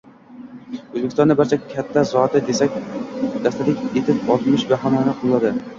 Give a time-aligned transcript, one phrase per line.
[0.85, 3.63] O’zbekistonni barcha katta zoti dastak
[4.01, 5.59] etib olmish bahonani qo‘lladi: